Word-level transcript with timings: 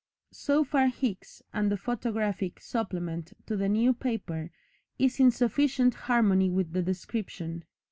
So 0.33 0.63
far 0.63 0.87
Hicks, 0.87 1.43
and 1.53 1.71
the 1.71 1.77
photographic 1.77 2.59
supplement 2.59 3.33
to 3.45 3.55
the 3.55 3.69
New 3.69 3.93
Paper 3.93 4.49
is 4.97 5.19
in 5.19 5.29
sufficient 5.29 5.93
harmony 5.93 6.49
with 6.49 6.73
the 6.73 6.81
description. 6.81 7.65